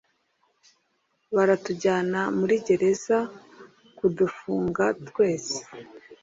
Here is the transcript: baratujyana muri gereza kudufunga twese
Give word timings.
baratujyana 1.35 2.21
muri 2.37 2.55
gereza 2.67 3.17
kudufunga 3.97 4.85
twese 5.07 5.57